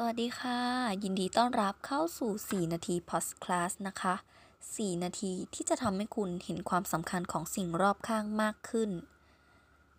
[0.00, 0.60] สวัสดีค่ะ
[1.02, 4.14] ยินดีต้อนรับเข้าสู่ 4 นาทีพอดคลาสนะคะ
[4.58, 8.90] 4 นาทีที่จะทำให้คุณเห็นความสำคัญของสิ่งรอบข้างมากขึ้น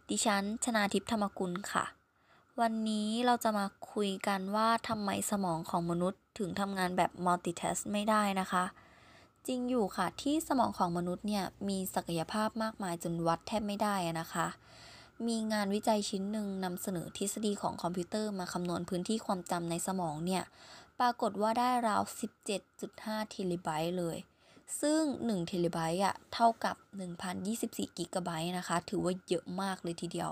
[0.10, 1.86] ดิฉัน ชนาทิพย์ธรรมกุลค่ะ
[2.60, 8.66] วันนี้เราจะมาคุยกันว่าทำไมสมองของมนุษย์ถึงทำงานแบบ multitask ไม่ได้นะคะ
[9.48, 14.48] จริงอยู่ค่ะที่สมองของมนุษย์เนี่ย มีศักยภาพมากมายจนวัดแทบไม่ได้นะคะ
[15.28, 20.44] มีงานวิจัยชิ้นหนึ่งนำเสนอทฤษฎีของคอมพิวเตอร์มาคำนวณพื้นที่ความจำในสมองเนี่ย
[21.00, 22.02] ปรากฏว่าได้ราว
[22.66, 24.18] 17.5เทราไบต์เลย
[24.82, 26.76] ซึ่ง1เทราไบต์อะเท่ากับ
[27.36, 30.30] 1,024กิกะไบต์นะคะ ถือว่าเยอะมากเลยทีเดียว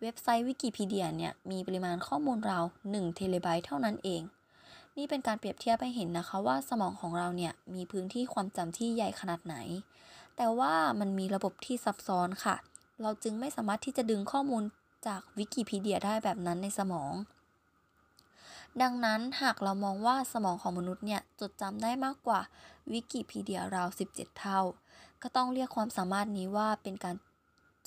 [0.00, 4.22] เว็บไซต์วิกิพีเดียเนี่ย มีปริมาณข้อมูลราว1เทราไบต์เท่านั้นเอง
[4.96, 9.56] นี่เป็นการเปรียบเทียบให้เห็นนะคะว่าสมองของเราเนี่ยมีพื้นที่ความจำที่ใหญ่ขนาดไหน
[10.36, 12.56] แต่ว่ามันมีระบบที่ซับซ้อนค่ะ
[13.02, 14.62] เราจึงไม่สามารถที่จะดึงข้อมูล
[15.06, 17.12] จากวิกิพีเดียได้แบบนั้นในสมอง
[18.82, 22.40] ดังนั้นหากเรามองว่าสมองของมนุษย์เนี่ย จดจำได้มากกว่า
[22.92, 24.60] วิกิพีเดียราว 17 เท่า
[25.22, 27.16] ก็ต้องเรียกความสามารถนี้ว่าเป็นการ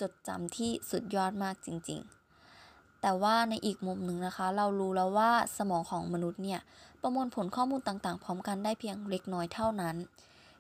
[0.01, 2.01] จดจำที่สุดยอดมากจริง
[2.49, 6.59] ๆ แต่ว่าในอีกมุมหนึ่งนะคะ เรารู้แล้วว่าสมองของมนุษย์เนี่ย
[7.01, 9.95] ประมวลผลข้อมูลต่างๆ พร้อมกันได้เพียงเล็กน้อยเท่านั้น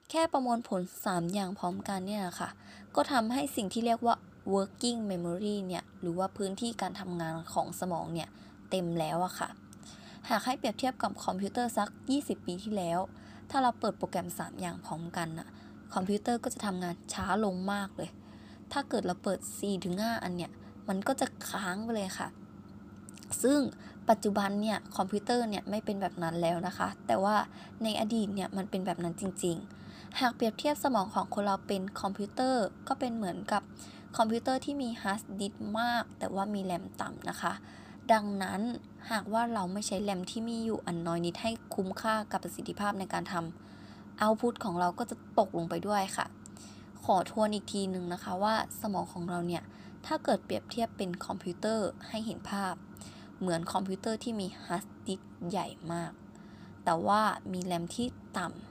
[0.09, 2.49] แค่ประมวลผล 3 อย่างพร้อมกันเนี่ยนะคะ
[2.95, 4.15] ก็ทำให้สิ่งที่เรียกว่า
[4.53, 8.29] working memory เนี่ยหรือว่าพื้นที่การทำงานของสมองเนี่ย
[8.69, 9.49] เต็มแล้วอะค่ะ
[10.29, 12.99] หากให้เปรียบเทียบกับคอมพิวเตอร์สัก 20 ปีที่แล้ว
[13.49, 15.47] ถ้าเราเปิดโปรแกรม 3 อย่างพร้อมกันอะ
[15.93, 18.09] คอมพิวเตอร์ก็จะทำงานช้าลงมากเลย
[18.71, 19.39] ถ้าเกิดเราเปิด
[19.81, 20.51] 4-5 อันเนี่ย
[20.89, 22.27] มันก็จะค้างไปเลยค่ะ
[23.43, 23.59] ซึ่ง
[24.09, 27.35] ปัจจุบันเนี่ยคอมพิวเตอร์เนี่ยไม่เป็นแบบนั้นแล้วนะคะ แต่ว่า
[27.83, 29.80] ในอดีตเนี่ยมันเป็นแบบนั้นจริง ๆ
[30.19, 33.61] หากเปรียบเทียบสมองของคนเราเป็นคอมพิวเตอร์ ก็เป็นเหมือนกับ
[34.17, 37.53] คอมพิวเตอร์ที่มีฮาร์ดดิสก์มาก แต่ว่ามีแรมต่ำนะคะ
[38.11, 38.61] ดังนั้น
[39.11, 46.25] หากว่าเราไม่ใช้แรมที่มีอยู่อันน้อยนิดให้คุ้มค่ากับประสิทธิภาพในการทำ output ของเราก็จะตกลงไปด้วยค่ะ
[47.03, 49.63] ขอทวนอีกทีหนึ่งนะคะว่าสมองของเราเนี่ย
[50.05, 52.73] ถ้าเกิดเปรียบเทียบเป็นคอมพิวเตอร์ให้เห็นภาพ
[53.39, 56.11] เหมือนคอมพิวเตอร์ที่มีฮาร์ดดิสก์ใหญ่มาก
[56.83, 57.21] แต่ว่า
[57.53, 58.07] มีแรมที่
[58.37, 58.70] ต่ำ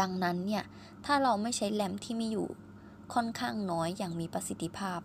[0.00, 0.64] ดังนั้นเนี่ย
[1.04, 2.48] ถ้าเราไม่ใช้แรมที่มีอยู่
[3.14, 5.00] ค่อนข้างน้อยอย่างมีประสิทธิภาพ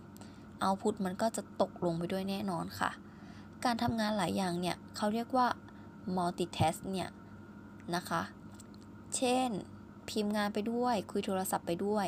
[0.60, 2.90] output มันก็จะตกลงไปด้วยแน่นอนค่ะ
[3.64, 5.46] การทำงานหลายอย่างเนี่ยเขาเรียกว่า
[6.16, 7.08] multitask เนี่ย
[7.94, 8.22] นะคะ
[9.16, 9.50] เช่น
[10.08, 12.06] พิมพ์งานไปด้วย คุยโทรศัพท์ไปด้วย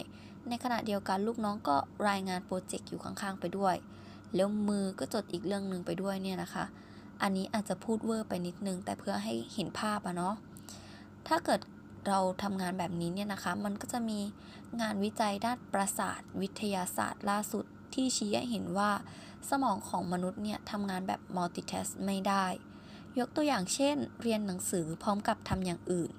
[0.48, 1.76] ในขณะเดียวกันลูกน้องก็
[2.08, 3.74] รายงานโปรเจกต์อยู่ข้างๆไปด้วย
[4.34, 6.64] แล้วมือก็จดอีกเรื่องหนึ่งไปด้วยเนี่ยนะคะ
[7.22, 10.34] อันนี้อาจจะพูดเวอร์ไปนิดนึง แต่เพื่อให้เห็นภาพอะเนาะ
[11.28, 11.60] ถ้าเกิด
[12.08, 14.20] เราทำงานแบบนี้เนี่ยนะคะ มันก็จะมี
[14.80, 18.90] งานวิจัยด้านประสาทวิทยาศาสตร์ล่าสุดที่ชี้ให้เห็นว่า
[19.50, 22.46] สมองของมนุษย์เนี่ยทำงานแบบ multitask ไม่ได้
[23.18, 26.12] ยกตัวอย่างเช่น เรียนหนังสือพร้อมกับทำอย่างอื่น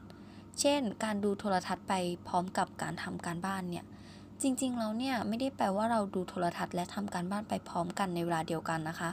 [0.59, 1.93] เช่น การดูโทรทัศน์ไป
[2.27, 3.85] พร้อมกับการทำการบ้านเนี่ย
[4.41, 9.09] จริงๆแล้วเนี่ยไม่ได้แปลว่าเราดูโทรทัศน์และทำการบ้านไปพร้อมกันในเวลาเดียวกันนะคะ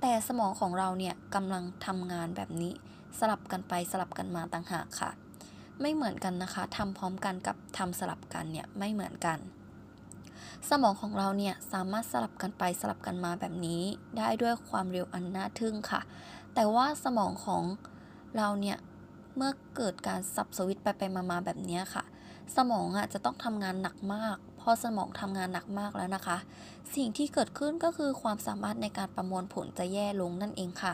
[0.00, 2.72] แต่สมองของเราเนี่ยกำลังทำงานแบบนี้
[3.18, 5.10] สลับกันไปสลับกันมาต่างหากค่ะ
[5.80, 9.38] ไม่เหมือนกันนะคะทำพร้อมกันกับทำสลับกันเนี่ยไม่เหมือนกัน
[10.70, 13.82] สมองของเราเนี่ยสามารถสลับกันไปสลับกันมาแบบนี้
[14.18, 16.00] ได้ด้วยความเร็วอันน่าทึ่งค่ะ
[16.54, 17.62] แต่ว่าสมองของ
[18.36, 18.78] เราเนี่ย
[19.36, 22.04] เมื่อเกิดการสับสวิตไปไปมาแบบนี้ค่ะ
[22.56, 26.36] สมองอะจะต้องทำงานหนักมาก พอสมองทำงานหนักมากแล้วนะคะ
[26.94, 30.92] สิ่งที่เกิดขึ้นก็คือความสามารถในการประมวลผลจะแย่ลงนั่นเองค่ะ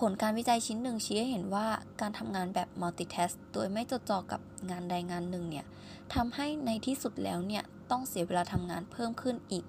[0.00, 1.66] ผลการวิจัยชิ้นหนึ่งชี้ให้เห็นว่า
[2.00, 4.40] การทำงานแบบ multitask โดยไม่จดจ่อกับ
[4.70, 5.66] งานใดงานหนึ่งเนี่ย
[6.14, 9.64] ทำให้ในที่สุดแล้วเนี่ยต้องเสียเวลาทำงานเพิ่มขึ้นอีก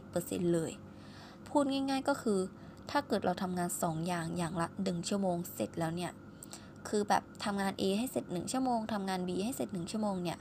[0.00, 0.72] 50%เลย
[1.48, 2.40] พูดง่าย ๆก็คือ
[2.90, 6.12] ถ้าเกิดเราทำงาน 2 อย่างอย่างละ 1 ชั่วโมงเสร็จแล้วเนี่ย
[6.88, 10.38] คือแบบทำงาน A ให้เสร็จ 1 ชั่วโมงทำงาน B ให้เสร็จ 1 ชั่วโมงเนี่ย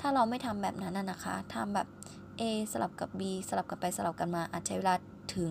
[0.00, 1.86] ถ้าเราไม่ทำแบบนั้นนะคะทำแบบ
[2.40, 4.94] A สลับกับ B สลับกันไปสลับกันมาอาจใช้เวลา
[5.36, 5.50] ถึง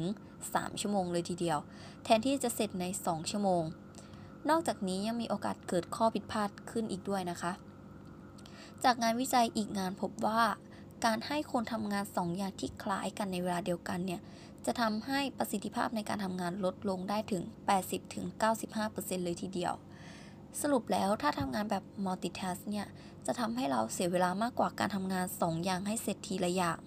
[0.53, 1.59] 3 ชั่วโมงเลยทีเดียว
[2.03, 3.63] แทนที่จะเสร็จใน 2 ชั่วโมง
[4.49, 7.51] นอกจากนี้ยังมีโอกาสเกิดข้อผิดพลาดขึ้นอีกด้วยนะคะ
[8.83, 10.41] จากงานวิจัยอีกงานพบว่า
[11.05, 14.21] การให้คนทำงาน2อย่างที่คล้ายกันในเวลาเดียวกันเนี่ย
[14.65, 17.43] จะทำให้ประสิทธิภาพในการทำงานลดลงได้ถึง
[18.13, 19.73] 80-95%เลยทีเดียว
[20.61, 22.87] สรุปแล้วถ้าทำงานแบบ multitask เนี่ย
[23.25, 26.79] จะทำให้เราเสียเวลามากกว่าการทำงาน2อย่างให้เสร็จทีละอย่าง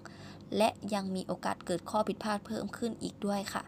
[0.57, 3.63] และยังมีโอกาสเกิดข้อผิดพลาดเพิ่มขึ้นอีกด้วยค่ะ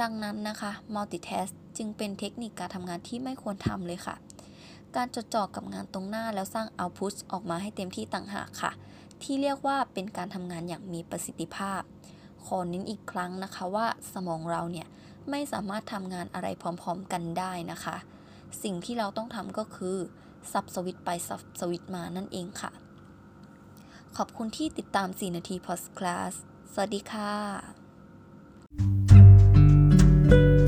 [0.00, 4.16] ดังนั้นนะคะ multitask จึงเป็นเทคนิคการทำงานที่ไม่ควรทำเลยค่ะ
[4.96, 8.72] การจดจ่อกับงานตรงหน้าแล้วสร้างเอาพุ t ออกมาให้เต็มที่ต่างหากค่ะ
[9.22, 11.82] ที่เรียกว่าเป็นการทำงานอย่างมีประสิทธิภาพ
[12.44, 14.88] ขอเน้นอีกครั้งนะคะว่าสมองเราเนี่ย
[15.30, 17.96] ไม่สามารถทำงานอะไรพร้อมๆกันได้นะคะ
[18.62, 19.96] สิ่งที่เราต้องทำก็คือ
[20.52, 22.70] สับสวิตไปสับสวิตมานั่นเองค่ะ
[24.18, 26.32] ขอบคุณที่ติดตาม 4 นาทีพอดคลาส
[26.72, 30.67] สวัสดีค่ะ